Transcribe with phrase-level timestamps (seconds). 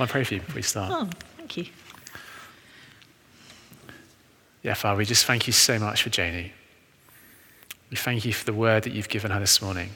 [0.00, 0.90] Can I pray for you before we start?
[0.94, 1.66] Oh, thank you.
[4.62, 6.54] Yeah, Father, we just thank you so much for Janie.
[7.90, 9.90] We thank you for the word that you've given her this morning.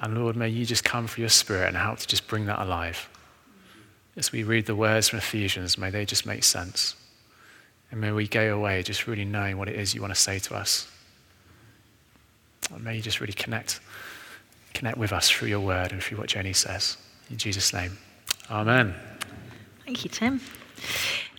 [0.00, 2.58] And Lord, may you just come through your spirit and help to just bring that
[2.58, 3.10] alive.
[4.16, 6.96] As we read the words from Ephesians, may they just make sense.
[7.90, 10.38] And may we go away just really knowing what it is you want to say
[10.38, 10.90] to us.
[12.72, 13.80] And may you just really connect,
[14.72, 16.96] connect with us through your word and through what Jenny says.
[17.28, 17.98] In Jesus' name.
[18.50, 18.94] Amen.
[19.84, 20.40] Thank you, Tim.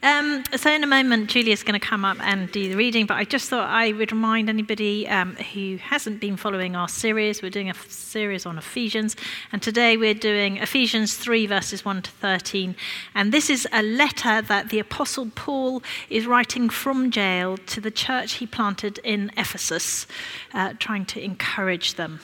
[0.01, 3.17] Um, so, in a moment, Julia's going to come up and do the reading, but
[3.17, 7.41] I just thought I would remind anybody um, who hasn't been following our series.
[7.41, 9.17] We're doing a f- series on Ephesians,
[9.51, 12.75] and today we're doing Ephesians 3, verses 1 to 13.
[13.13, 17.91] And this is a letter that the Apostle Paul is writing from jail to the
[17.91, 20.07] church he planted in Ephesus,
[20.53, 22.21] uh, trying to encourage them.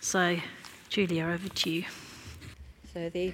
[0.00, 0.36] So,
[0.90, 1.84] Julia, over to you.
[2.94, 3.32] So, the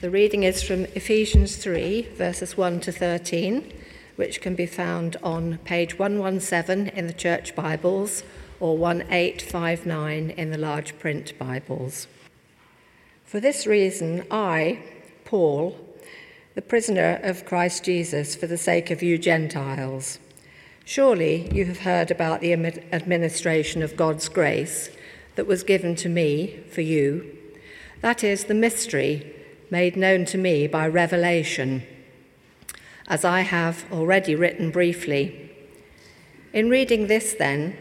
[0.00, 3.72] the reading is from Ephesians 3, verses 1 to 13,
[4.16, 8.22] which can be found on page 117 in the Church Bibles
[8.60, 12.08] or 1859 in the large print Bibles.
[13.24, 14.82] For this reason, I,
[15.24, 15.78] Paul,
[16.54, 20.18] the prisoner of Christ Jesus, for the sake of you Gentiles,
[20.84, 24.90] surely you have heard about the administration of God's grace
[25.36, 27.34] that was given to me for you.
[28.02, 29.32] That is the mystery
[29.70, 31.82] made known to me by revelation,
[33.08, 35.50] as I have already written briefly.
[36.52, 37.76] In reading this, then,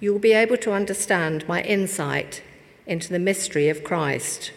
[0.00, 2.42] you will be able to understand my insight
[2.86, 4.52] into the mystery of Christ,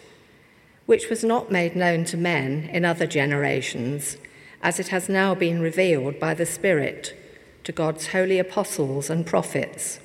[0.86, 4.18] which was not made known to men in other generations,
[4.62, 7.16] as it has now been revealed by the Spirit
[7.64, 10.00] to God's holy apostles and prophets.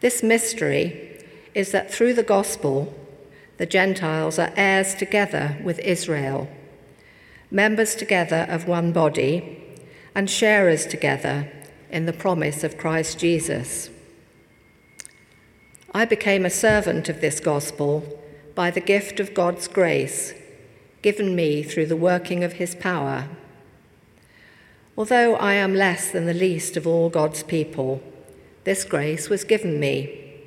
[0.00, 2.92] This mystery is that through the gospel,
[3.56, 6.48] the Gentiles are heirs together with Israel,
[7.50, 9.60] members together of one body,
[10.14, 11.50] and sharers together
[11.90, 13.90] in the promise of Christ Jesus.
[15.92, 18.20] I became a servant of this gospel
[18.54, 20.34] by the gift of God's grace
[21.02, 23.28] given me through the working of his power.
[24.96, 28.02] Although I am less than the least of all God's people,
[28.64, 30.40] this grace was given me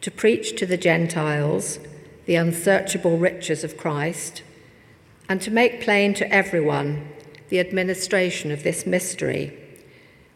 [0.00, 1.78] to preach to the Gentiles
[2.30, 4.44] the unsearchable riches of Christ,
[5.28, 7.08] and to make plain to everyone
[7.48, 9.52] the administration of this mystery,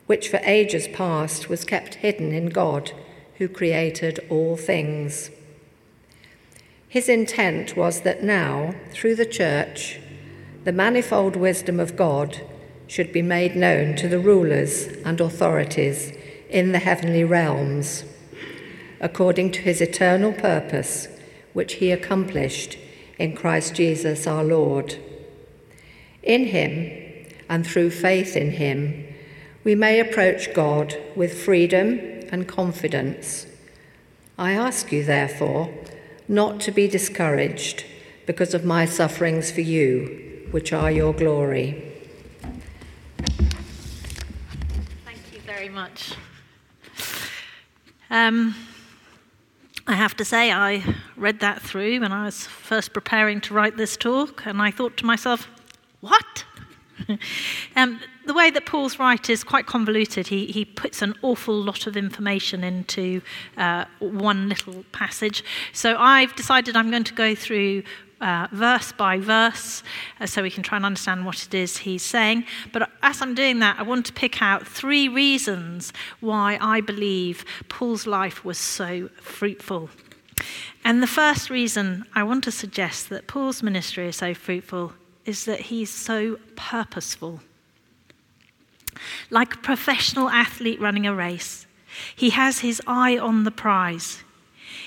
[0.07, 2.91] which for ages past was kept hidden in God
[3.39, 5.31] who created all things.
[6.89, 10.01] His intent was that now, through the church,
[10.65, 12.41] the manifold wisdom of God
[12.89, 16.13] should be made known to the rulers and authorities
[16.51, 18.03] in the heavenly realms,
[19.01, 21.07] according to his eternal purpose
[21.55, 22.77] which he accomplished
[23.19, 24.97] in Christ Jesus our Lord.
[26.23, 27.01] In him,
[27.49, 29.07] and through faith in him,
[29.63, 31.99] we may approach God with freedom
[32.31, 33.47] and confidence.
[34.39, 35.73] I ask you, therefore,
[36.29, 37.85] not to be discouraged
[38.27, 41.93] because of my sufferings for you, which are your glory.
[45.05, 46.15] Thank you very much.
[48.11, 48.55] Um,
[49.87, 50.83] I have to say, I
[51.15, 54.97] read that through when I was first preparing to write this talk, and I thought
[54.99, 55.49] to myself,
[56.01, 56.45] what?
[57.77, 60.29] um, the way that Paul's write is quite convoluted.
[60.29, 63.21] He, he puts an awful lot of information into
[63.59, 65.45] uh, one little passage.
[65.75, 67.83] So I've decided I'm going to go through
[68.25, 69.83] uh, verse by verse
[70.19, 72.45] uh, so we can try and understand what it is he's saying.
[72.73, 77.45] But as I'm doing that, I want to pick out three reasons why I believe
[77.69, 79.91] Paul's life was so fruitful.
[80.85, 84.95] And the first reason I want to suggest that Paul's ministry is so fruitful
[85.27, 87.41] is that he's so purposeful.
[89.31, 91.67] Like a professional athlete running a race,
[92.17, 94.25] he has his eye on the prize.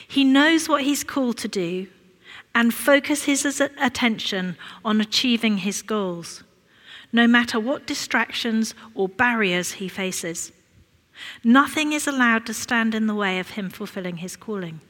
[0.08, 1.88] He knows what he's called to do
[2.58, 6.44] and focus his attention on achieving his goals,
[7.14, 10.52] no matter what distractions or barriers he faces.
[11.44, 14.82] Nothing is allowed to stand in the way of him fulfilling his calling.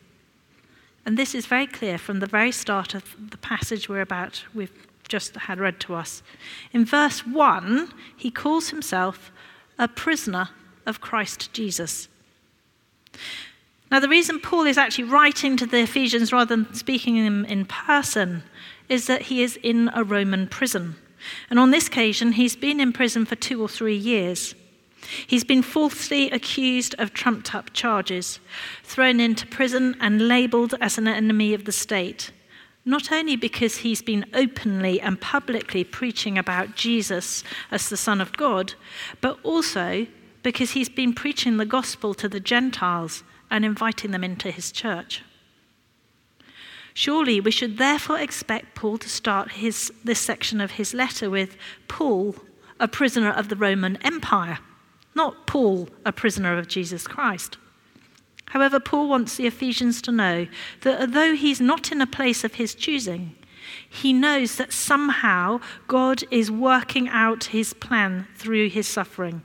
[1.06, 4.88] And this is very clear from the very start of the passage we're about, we've
[5.10, 6.24] just had read to us.
[6.72, 9.30] In verse 1, he calls himself
[9.78, 10.52] a prisoner
[10.86, 12.08] of Christ Jesus.
[13.89, 17.45] Now, the reason Paul is actually writing to the Ephesians rather than speaking to them
[17.45, 18.44] in person
[18.89, 20.95] is that he is in a Roman prison.
[21.50, 24.56] And on this occasion, he's been in prison for two or three years.
[25.25, 28.39] He's been falsely accused of trumped up charges,
[28.84, 32.31] thrown into prison, and labeled as an enemy of the state.
[32.88, 38.31] not only because he's been openly and publicly preaching about Jesus as the Son of
[38.38, 38.75] God,
[39.19, 40.07] but also
[40.42, 45.24] because he's been preaching the gospel to the Gentiles and inviting them into his church.
[46.94, 51.56] Surely we should therefore expect Paul to start his, this section of his letter with
[51.88, 52.36] Paul,
[52.80, 54.60] a prisoner of the Roman Empire,
[55.14, 57.58] not Paul, a prisoner of Jesus Christ.
[58.48, 60.48] However, Paul wants the Ephesians to know
[60.82, 63.36] that although he's not in a place of his choosing,
[63.90, 69.44] he knows that somehow God is working out his plan through his suffering.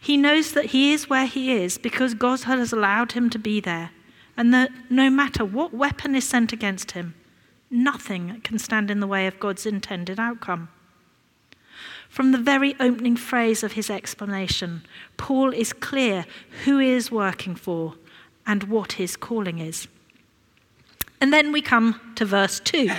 [0.00, 3.60] He knows that he is where he is because God has allowed him to be
[3.60, 3.90] there,
[4.36, 7.14] and that no matter what weapon is sent against him,
[7.70, 10.68] nothing can stand in the way of God's intended outcome.
[12.08, 14.86] From the very opening phrase of his explanation,
[15.16, 16.26] Paul is clear
[16.64, 17.94] who he is working for
[18.46, 19.88] and what his calling is.
[21.20, 22.90] And then we come to verse 2.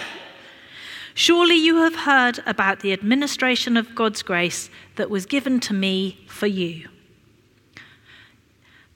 [1.18, 6.20] Surely you have heard about the administration of God's grace that was given to me
[6.28, 6.90] for you.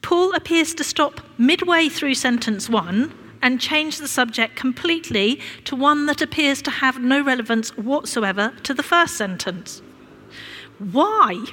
[0.01, 6.07] Paul appears to stop midway through sentence one and change the subject completely to one
[6.07, 9.81] that appears to have no relevance whatsoever to the first sentence.
[10.77, 11.45] Why?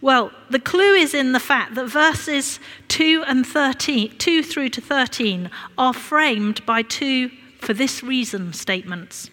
[0.00, 4.80] Well, the clue is in the fact that verses 2 and 13, 2 through to
[4.80, 9.30] 13 are framed by two for this reason statements.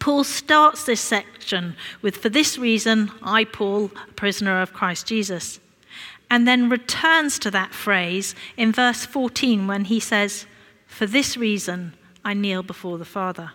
[0.00, 5.60] Paul starts this section with, For this reason, I, Paul, a prisoner of Christ Jesus,
[6.30, 10.46] and then returns to that phrase in verse 14 when he says,
[10.86, 11.94] For this reason,
[12.24, 13.52] I kneel before the Father.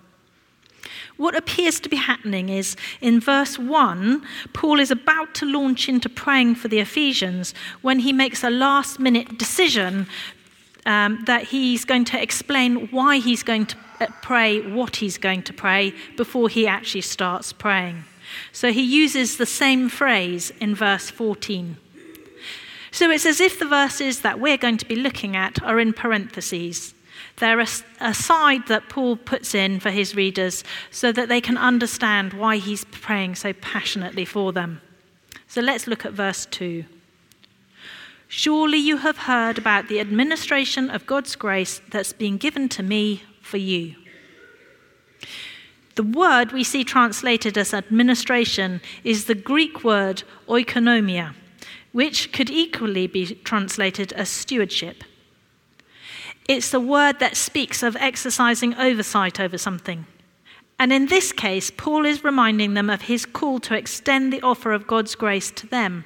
[1.17, 4.21] What appears to be happening is in verse 1,
[4.53, 8.99] Paul is about to launch into praying for the Ephesians when he makes a last
[8.99, 10.07] minute decision
[10.85, 15.43] um, that he's going to explain why he's going to uh, pray, what he's going
[15.43, 18.03] to pray, before he actually starts praying.
[18.51, 21.77] So he uses the same phrase in verse 14.
[22.91, 25.91] So it's as if the verses that we're going to be looking at are in
[25.91, 26.93] parentheses.
[27.37, 27.67] They're a,
[27.99, 32.57] a side that Paul puts in for his readers so that they can understand why
[32.57, 34.81] he's praying so passionately for them.
[35.47, 36.85] So let's look at verse 2.
[38.27, 43.23] Surely you have heard about the administration of God's grace that's been given to me
[43.41, 43.95] for you.
[45.95, 51.33] The word we see translated as administration is the Greek word oikonomia,
[51.93, 55.03] which could equally be translated as stewardship.
[56.49, 60.05] It's the word that speaks of exercising oversight over something.
[60.77, 64.73] And in this case, Paul is reminding them of his call to extend the offer
[64.73, 66.03] of God's grace to them.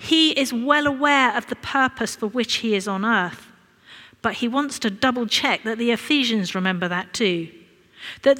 [0.00, 3.46] He is well aware of the purpose for which he is on earth,
[4.22, 7.50] but he wants to double check that the Ephesians remember that too.
[8.22, 8.38] That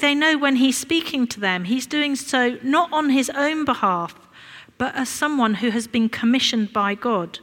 [0.00, 4.14] they know when he's speaking to them, he's doing so not on his own behalf,
[4.78, 7.40] but as someone who has been commissioned by God.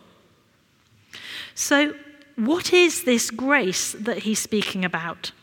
[1.54, 1.94] So,
[2.38, 5.34] what is this grace that he's speaking about?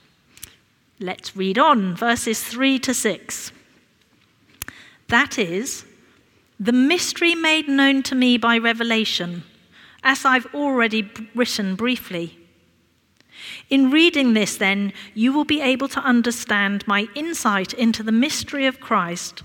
[0.98, 3.52] Let's read on, verses 3 to 6.
[5.08, 5.84] That is,
[6.62, 9.42] the mystery made known to me by revelation,
[10.04, 12.38] as I've already written briefly.
[13.68, 18.66] In reading this, then, you will be able to understand my insight into the mystery
[18.66, 19.42] of Christ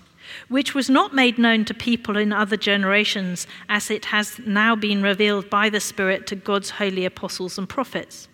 [0.50, 5.02] which was not made known to people in other generations, as it has now been
[5.02, 8.28] revealed by the Spirit to God's holy apostles and prophets.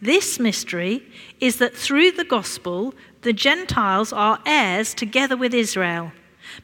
[0.00, 1.02] This mystery
[1.40, 6.12] is that through the gospel, the Gentiles are heirs together with Israel,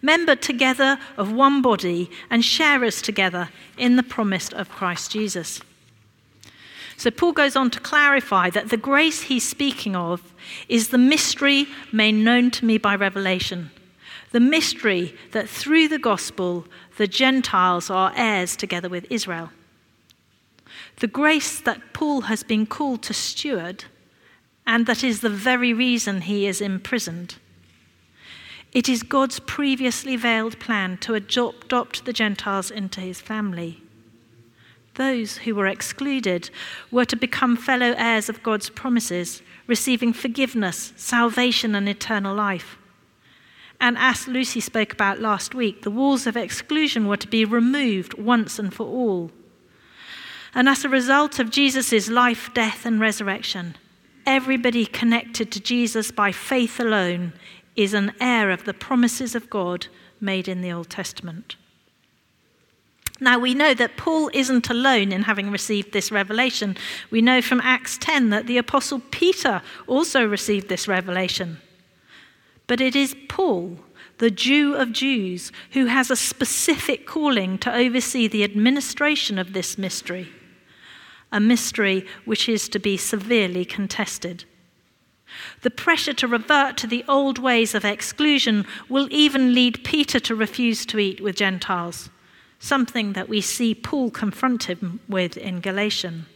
[0.03, 5.61] membered together of one body, and sharers together in the promise of Christ Jesus.
[6.97, 10.33] So, Paul goes on to clarify that the grace he's speaking of
[10.69, 13.71] is the mystery made known to me by revelation
[14.35, 19.51] the mystery that through the gospel the Gentiles are heirs together with Israel.
[20.97, 23.85] The grace that Paul has been called to steward,
[24.67, 27.37] and that is the very reason he is imprisoned.
[28.75, 33.81] It is God's previously veiled plan to adopt the Gentiles into his family.
[34.95, 36.51] Those who were excluded
[36.91, 42.77] were to become fellow heirs of God's promises, receiving forgiveness, salvation, and eternal life.
[43.81, 48.15] And as Lucy spoke about last week, the walls of exclusion were to be removed
[48.15, 49.31] once and for all.
[50.53, 53.77] And as a result of Jesus' life, death, and resurrection,
[54.27, 57.33] everybody connected to Jesus by faith alone
[57.77, 59.87] is an heir of the promises of God
[60.21, 61.57] made in the Old Testament.
[63.21, 66.77] Now, we know that Paul isn't alone in having received this revelation.
[67.11, 71.59] We know from Acts 10 that the Apostle Peter also received this revelation.
[72.67, 73.79] But it is Paul,
[74.19, 79.79] the Jew of Jews, who has a specific calling to oversee the administration of this
[79.79, 80.29] mystery,
[81.31, 84.45] a mystery which is to be severely contested.
[85.63, 90.35] The pressure to revert to the old ways of exclusion will even lead Peter to
[90.35, 92.11] refuse to eat with Gentiles
[92.65, 96.27] something that we see Paul confront him with in Galatian.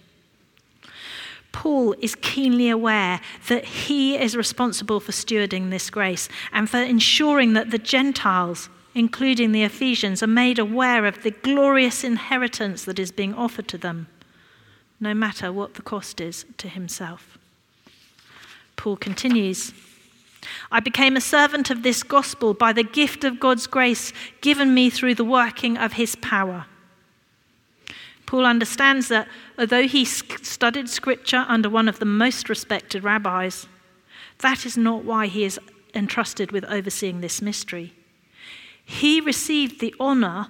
[1.53, 7.55] Paul is keenly aware that he is responsible for stewarding this grace and for ensuring
[7.55, 13.11] that the Gentiles, including the Ephesians, are made aware of the glorious inheritance that is
[13.11, 14.09] being offered to them,
[15.01, 17.38] no matter what the cost is to himself.
[18.79, 19.75] Paul continues.
[20.71, 24.89] I became a servant of this gospel by the gift of God's grace given me
[24.89, 26.65] through the working of his power.
[28.25, 33.67] Paul understands that although he studied scripture under one of the most respected rabbis,
[34.39, 35.59] that is not why he is
[35.93, 37.95] entrusted with overseeing this mystery.
[38.85, 40.49] He received the honor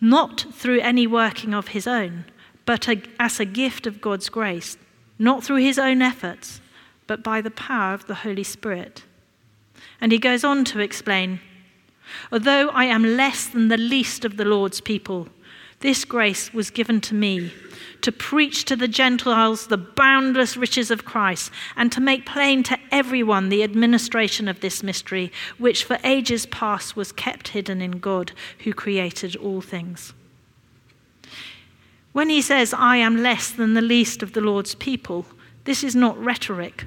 [0.00, 2.24] not through any working of his own,
[2.64, 2.88] but
[3.20, 4.78] as a gift of God's grace,
[5.18, 6.60] not through his own efforts,
[7.06, 9.04] but by the power of the Holy Spirit.
[10.00, 11.40] And he goes on to explain
[12.30, 15.28] Although I am less than the least of the Lord's people,
[15.80, 17.52] this grace was given to me
[18.02, 22.78] to preach to the Gentiles the boundless riches of Christ and to make plain to
[22.90, 28.32] everyone the administration of this mystery, which for ages past was kept hidden in God
[28.60, 30.14] who created all things.
[32.12, 35.26] When he says, I am less than the least of the Lord's people,
[35.64, 36.86] this is not rhetoric.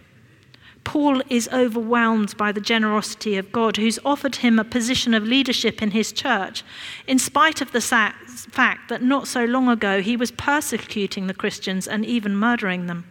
[0.83, 5.81] Paul is overwhelmed by the generosity of God, who's offered him a position of leadership
[5.83, 6.63] in his church,
[7.05, 11.87] in spite of the fact that not so long ago he was persecuting the Christians
[11.87, 13.05] and even murdering them.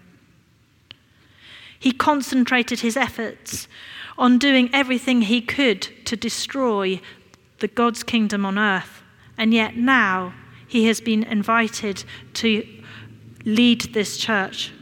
[1.79, 3.69] He concentrated his efforts
[4.17, 7.01] on doing everything he could to destroy
[7.61, 9.03] the God's kingdom on earth,
[9.37, 10.35] and yet now
[10.67, 12.03] he has been invited
[12.35, 12.67] to
[13.45, 14.73] lead this church.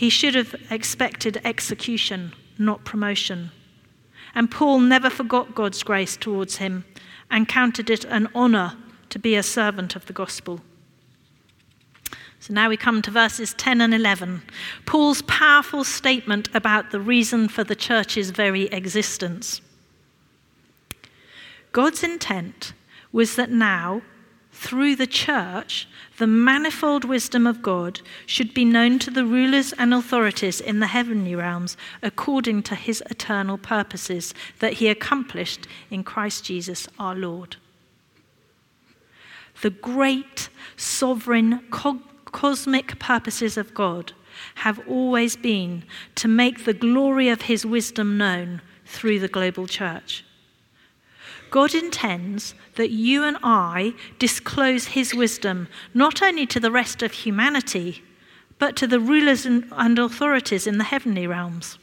[0.00, 3.50] He should have expected execution not promotion.
[4.34, 6.86] And Paul never forgot God's grace towards him
[7.30, 8.78] and counted it an honor
[9.10, 10.62] to be a servant of the gospel.
[12.38, 14.40] So now we come to verses 10 and 11.
[14.86, 19.60] Paul's powerful statement about the reason for the church's very existence.
[21.72, 22.72] God's intent
[23.12, 24.00] was that now,
[24.60, 25.88] through the church,
[26.18, 30.88] the manifold wisdom of God should be known to the rulers and authorities in the
[30.88, 37.56] heavenly realms according to his eternal purposes that he accomplished in Christ Jesus our Lord.
[39.62, 44.12] The great, sovereign, co- cosmic purposes of God
[44.56, 45.84] have always been
[46.16, 50.22] to make the glory of his wisdom known through the global church.
[51.50, 57.12] God intends that you and I disclose his wisdom not only to the rest of
[57.12, 58.02] humanity,
[58.58, 61.78] but to the rulers and authorities in the heavenly realms.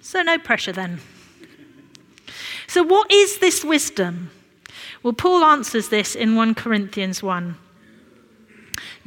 [0.00, 1.00] So, no pressure then.
[2.68, 4.30] So, what is this wisdom?
[5.02, 7.56] Well, Paul answers this in 1 Corinthians 1.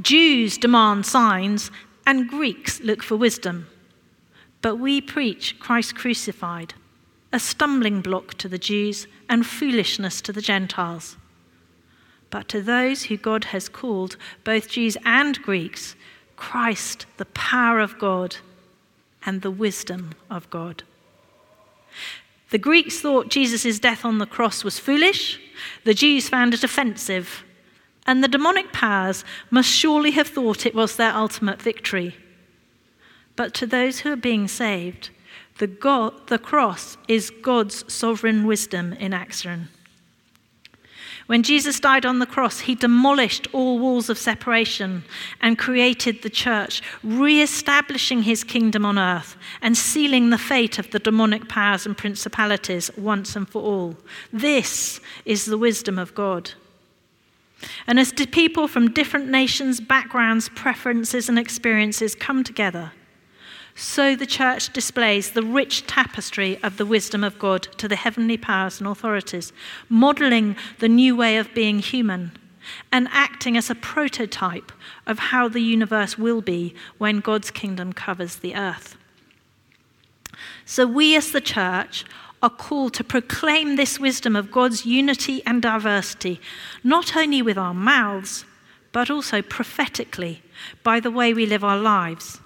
[0.01, 1.71] Jews demand signs,
[2.05, 3.67] and Greeks look for wisdom.
[4.61, 6.73] But we preach Christ crucified
[7.35, 11.17] a stumbling block to the Jews and foolishness to the Gentiles.
[12.29, 14.15] But to those who God has called,
[14.45, 15.97] both Jews and Greeks,
[16.37, 18.37] Christ, the power of God
[19.25, 20.83] and the wisdom of God.
[22.51, 25.37] The Greeks thought Jesus' death on the cross was foolish,
[25.83, 27.43] the Jews found it offensive,
[28.07, 32.15] and the demonic powers must surely have thought it was their ultimate victory.
[33.35, 35.09] But to those who are being saved,
[35.57, 39.69] the, God, the cross is God's sovereign wisdom in action.
[41.27, 45.03] When Jesus died on the cross, he demolished all walls of separation
[45.41, 50.91] and created the church, re establishing his kingdom on earth and sealing the fate of
[50.91, 53.97] the demonic powers and principalities once and for all.
[54.31, 56.51] This is the wisdom of God.
[57.87, 62.91] And as people from different nations, backgrounds, preferences, and experiences come together,
[63.77, 68.37] so the church displays the rich tapestry of the wisdom of God to the heavenly
[68.37, 69.51] powers and authorities,
[69.89, 72.31] modeling the new way of being human
[72.91, 74.71] and acting as a prototype
[75.05, 78.95] of how the universe will be when God's kingdom covers the earth.
[80.63, 82.05] So, we as the church
[82.41, 86.39] are called to proclaim this wisdom of God's unity and diversity,
[86.83, 88.45] not only with our mouths,
[88.93, 90.41] but also prophetically
[90.81, 92.39] by the way we live our lives.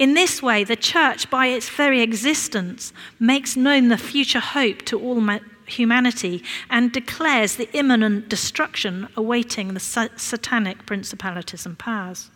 [0.00, 4.98] In this way, the church, by its very existence, makes known the future hope to
[4.98, 5.22] all
[5.66, 12.30] humanity and declares the imminent destruction awaiting the satanic principalities and powers.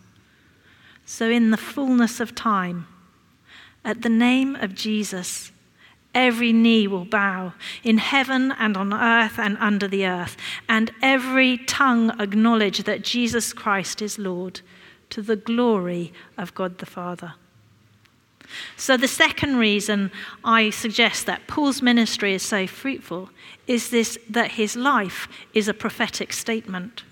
[1.05, 2.85] So, in the fullness of time,
[3.83, 5.51] at the name of Jesus,
[6.13, 7.53] every knee will bow
[7.83, 10.37] in heaven and on earth and under the earth,
[10.69, 14.61] and every tongue acknowledge that Jesus Christ is Lord
[15.09, 17.33] to the glory of God the Father.
[18.77, 20.11] So, the second reason
[20.43, 23.29] I suggest that Paul's ministry is so fruitful
[23.67, 27.03] is this that his life is a prophetic statement.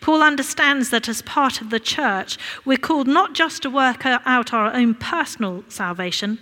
[0.00, 4.52] Paul understands that as part of the church, we're called not just to work out
[4.52, 6.38] our own personal salvation,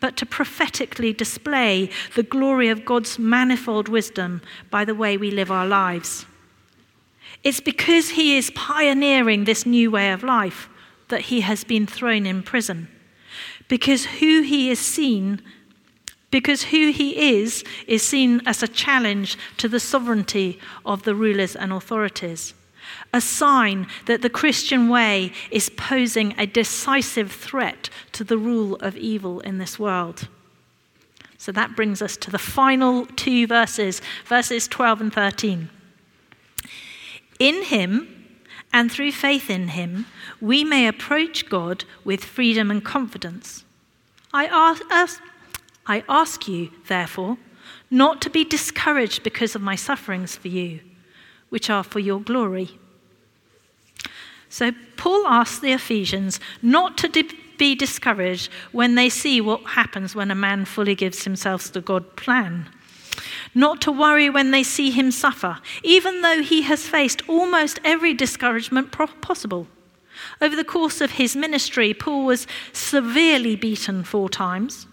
[0.00, 5.50] but to prophetically display the glory of God's manifold wisdom by the way we live
[5.50, 6.26] our lives.
[7.44, 10.68] It's because he is pioneering this new way of life
[11.08, 12.88] that he has been thrown in prison.
[13.68, 15.42] Because who he is seen,
[16.30, 21.56] because who he is, is seen as a challenge to the sovereignty of the rulers
[21.56, 22.54] and authorities.
[23.12, 28.96] A sign that the Christian way is posing a decisive threat to the rule of
[28.96, 30.28] evil in this world.
[31.38, 35.68] So that brings us to the final two verses, verses 12 and 13.
[37.38, 38.15] In him,
[38.76, 40.04] and through faith in him,
[40.38, 43.64] we may approach God with freedom and confidence.
[44.34, 45.22] I ask,
[45.86, 47.38] I ask you, therefore,
[47.90, 50.80] not to be discouraged because of my sufferings for you,
[51.48, 52.78] which are for your glory.
[54.50, 57.08] So, Paul asks the Ephesians not to
[57.56, 62.12] be discouraged when they see what happens when a man fully gives himself to God's
[62.16, 62.68] plan
[63.54, 68.14] not to worry when they see him suffer, even though he has faced almost every
[68.14, 69.66] discouragement possible.
[70.40, 74.86] Over the course of his ministry, Paul was severely beaten four times,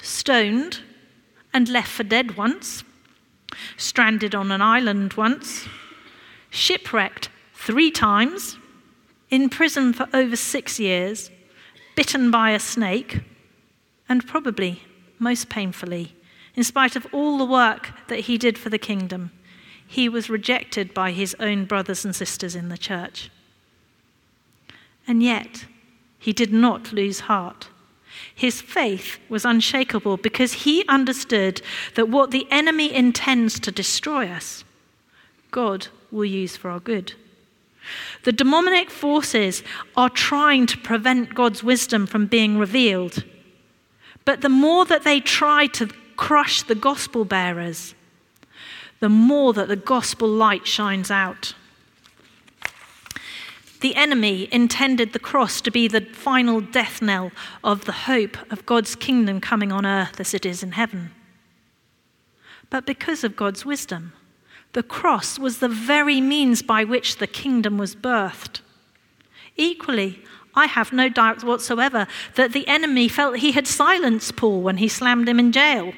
[0.00, 0.80] stoned,
[1.52, 2.84] and left for dead once,
[3.76, 5.66] stranded on an island once,
[6.50, 8.56] shipwrecked three times,
[9.30, 11.30] in prison for over six years,
[11.94, 13.20] bitten by a snake,
[14.08, 14.82] and probably,
[15.18, 16.16] most painfully,
[16.54, 19.30] in spite of all the work that he did for the kingdom,
[19.86, 23.30] he was rejected by his own brothers and sisters in the church.
[25.06, 25.66] And yet,
[26.18, 27.68] he did not lose heart.
[28.34, 31.62] His faith was unshakable because he understood
[31.94, 34.64] that what the enemy intends to destroy us,
[35.50, 37.14] God will use for our good.
[38.24, 39.62] The demonic forces
[39.96, 43.24] are trying to prevent God's wisdom from being revealed.
[44.24, 45.88] But the more that they try to
[46.20, 47.94] crush the gospel bearers,
[49.00, 51.54] the more that the gospel light shines out.
[53.80, 57.32] The enemy intended the cross to be the final death knell
[57.64, 61.12] of the hope of God's kingdom coming on earth as it is in heaven.
[62.68, 64.12] But because of God's wisdom,
[64.74, 68.60] the cross was the very means by which the kingdom was birthed.
[69.56, 70.22] Equally,
[70.54, 74.86] I have no doubt whatsoever that the enemy felt he had silenced Paul when he
[74.86, 75.94] slammed him in jail.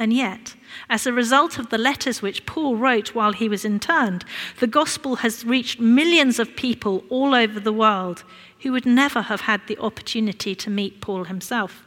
[0.00, 0.54] And yet,
[0.88, 4.24] as a result of the letters which Paul wrote while he was interned,
[4.58, 8.24] the gospel has reached millions of people all over the world
[8.60, 11.84] who would never have had the opportunity to meet Paul himself.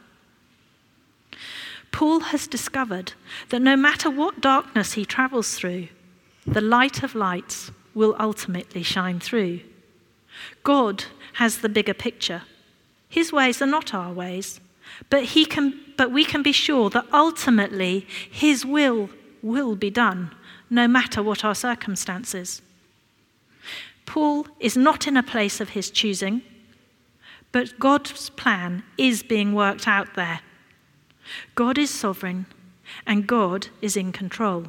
[1.92, 3.14] Paul has discovered
[3.50, 5.88] that no matter what darkness he travels through,
[6.46, 9.62] the light of lights will ultimately shine through.
[10.62, 12.44] God has the bigger picture.
[13.10, 14.60] His ways are not our ways,
[15.10, 19.10] but, he can, but we can be sure that ultimately His will
[19.42, 20.32] will be done,
[20.70, 22.62] no matter what our circumstances.
[24.06, 26.42] Paul is not in a place of his choosing,
[27.52, 30.42] but God's plan is being worked out there.
[31.56, 32.46] God is sovereign,
[33.06, 34.68] and God is in control.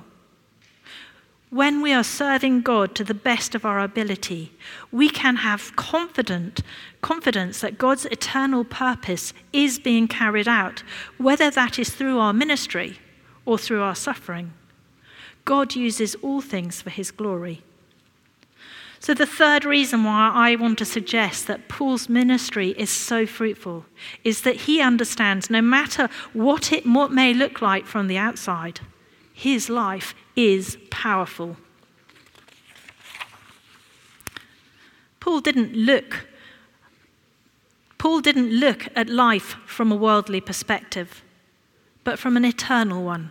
[1.55, 4.51] When we are serving God to the best of our ability,
[4.91, 6.63] we can have confident,
[7.01, 10.83] confidence that God's eternal purpose is being carried out,
[11.17, 12.99] whether that is through our ministry
[13.45, 14.53] or through our suffering.
[15.45, 17.63] God uses all things for his glory.
[18.99, 23.87] So, the third reason why I want to suggest that Paul's ministry is so fruitful
[24.25, 28.81] is that he understands no matter what it may look like from the outside,
[29.33, 31.57] his life is powerful.
[35.21, 36.27] Paul didn't look
[38.05, 41.23] Paul didn't look at life from a worldly perspective,
[42.05, 43.31] but from an eternal one.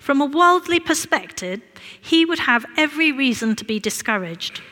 [0.00, 1.60] From a worldly perspective,
[2.00, 4.62] he would have every reason to be discouraged.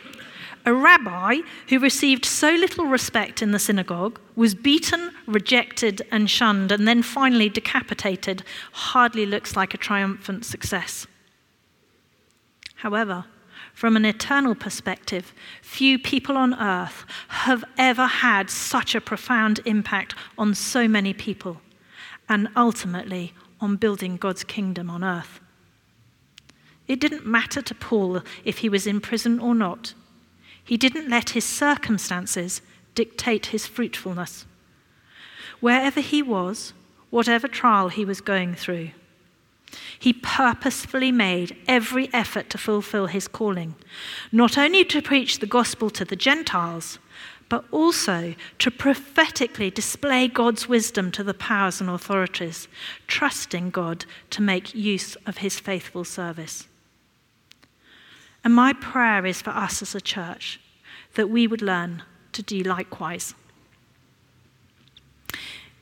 [0.64, 6.72] A rabbi who received so little respect in the synagogue was beaten, rejected, and shunned,
[6.72, 8.42] and then finally decapitated
[8.72, 11.06] hardly looks like a triumphant success.
[12.84, 13.24] However,
[13.72, 20.14] from an eternal perspective, few people on earth have ever had such a profound impact
[20.36, 21.62] on so many people,
[22.28, 25.40] and ultimately on building God's kingdom on earth.
[26.86, 29.94] It didn't matter to Paul if he was in prison or not.
[30.62, 32.60] He didn't let his circumstances
[32.94, 34.44] dictate his fruitfulness.
[35.60, 36.74] Wherever he was,
[37.08, 38.90] whatever trial he was going through,
[39.98, 43.74] he purposefully made every effort to fulfill his calling,
[44.32, 46.98] not only to preach the gospel to the Gentiles,
[47.48, 52.68] but also to prophetically display God's wisdom to the powers and authorities,
[53.06, 56.66] trusting God to make use of his faithful service.
[58.42, 60.60] And my prayer is for us as a church
[61.14, 63.34] that we would learn to do likewise.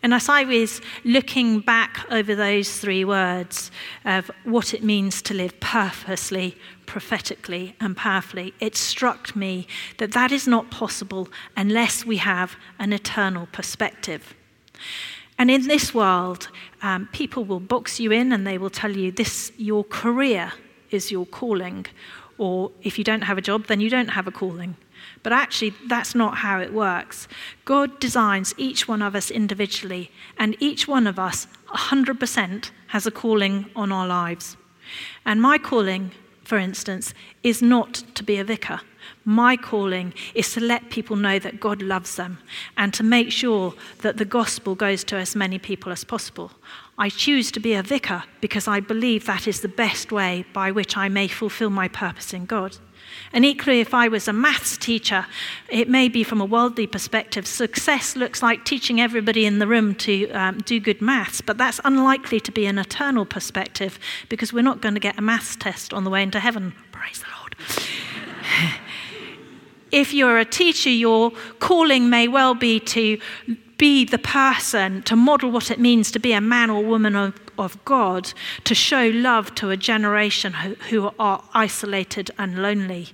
[0.03, 3.71] And as I was looking back over those three words
[4.05, 10.33] of what it means to live purposely, prophetically, and powerfully, it struck me that that
[10.33, 14.35] is not possible unless we have an eternal perspective.
[15.39, 16.49] And in this world,
[16.83, 20.53] um, people will box you in and they will tell you this your career
[20.91, 21.87] is your calling,
[22.39, 24.77] or if you don't have a job, then you don't have a calling.
[25.23, 27.29] But actually, that's not how it works.
[27.65, 33.11] God designs each one of us individually, and each one of us, 100%, has a
[33.11, 34.57] calling on our lives.
[35.25, 36.13] And my calling,
[36.45, 38.81] for instance, is not to be a vicar.
[39.25, 42.39] My calling is to let people know that God loves them
[42.77, 46.53] and to make sure that the gospel goes to as many people as possible.
[46.99, 50.71] I choose to be a vicar because I believe that is the best way by
[50.71, 52.77] which I may fulfill my purpose in God.
[53.33, 55.27] And equally, if I was a maths teacher,
[55.69, 59.95] it may be from a worldly perspective, success looks like teaching everybody in the room
[59.97, 64.63] to um, do good maths, but that's unlikely to be an eternal perspective because we're
[64.63, 66.75] not going to get a maths test on the way into heaven.
[66.93, 67.57] Praise the Lord.
[69.93, 73.19] if you're a teacher, your calling may well be to
[73.79, 77.35] be the person, to model what it means to be a man or woman of,
[77.59, 78.33] of God,
[78.65, 83.09] to show love to a generation who, who are isolated and lonely.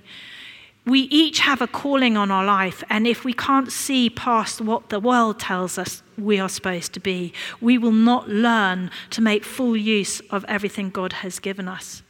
[0.85, 4.89] We each have a calling on our life, and if we can't see past what
[4.89, 9.43] the world tells us we are supposed to be, we will not learn to make
[9.43, 12.01] full use of everything God has given us.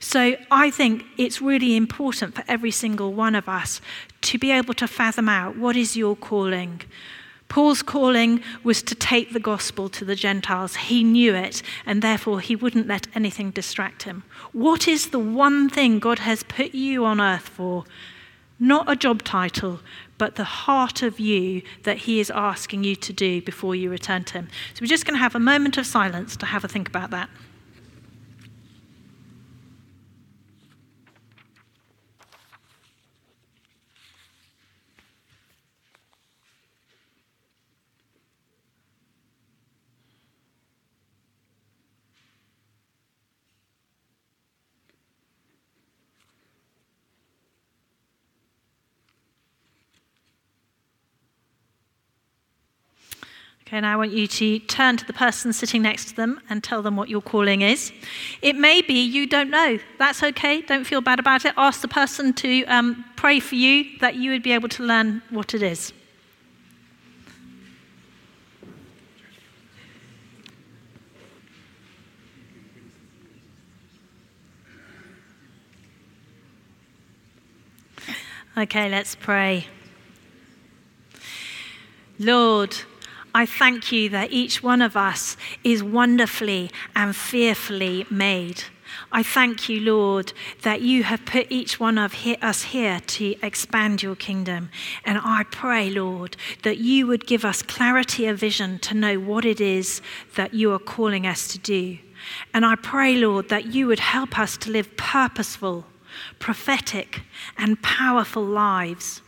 [0.00, 3.80] So I think it's really important for every single one of us
[4.22, 6.82] to be able to fathom out what is your calling?
[7.52, 10.74] Paul's calling was to take the gospel to the Gentiles.
[10.74, 14.22] He knew it, and therefore he wouldn't let anything distract him.
[14.54, 17.84] What is the one thing God has put you on earth for?
[18.58, 19.80] Not a job title,
[20.16, 24.24] but the heart of you that he is asking you to do before you return
[24.24, 24.48] to him.
[24.72, 27.10] So we're just going to have a moment of silence to have a think about
[27.10, 27.28] that.
[53.72, 56.62] Okay, now I want you to turn to the person sitting next to them and
[56.62, 57.90] tell them what your calling is.
[58.42, 59.78] It may be you don't know.
[59.98, 60.60] That's okay.
[60.60, 61.54] Don't feel bad about it.
[61.56, 65.22] Ask the person to um, pray for you that you would be able to learn
[65.30, 65.94] what it is.
[78.54, 79.66] Okay, let's pray.
[82.18, 82.76] Lord,
[83.34, 88.64] I thank you that each one of us is wonderfully and fearfully made.
[89.10, 94.02] I thank you, Lord, that you have put each one of us here to expand
[94.02, 94.70] your kingdom.
[95.04, 99.46] And I pray, Lord, that you would give us clarity of vision to know what
[99.46, 100.02] it is
[100.36, 101.98] that you are calling us to do.
[102.52, 105.86] And I pray, Lord, that you would help us to live purposeful,
[106.38, 107.22] prophetic,
[107.56, 109.22] and powerful lives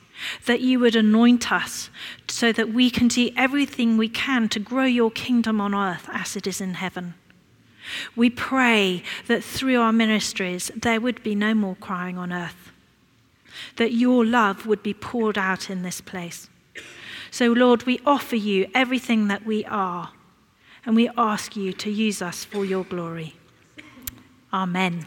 [0.46, 1.90] that you would anoint us
[2.29, 6.37] so that we can do everything we can to grow your kingdom on earth as
[6.37, 7.14] it is in heaven.
[8.16, 12.72] We pray that through our ministries there would be no more crying on earth,
[13.77, 16.48] that your love would be poured out in this place.
[17.31, 20.12] So, Lord, we offer you everything that we are,
[20.87, 23.35] and we ask you to use us for your glory.
[24.53, 25.05] Amen.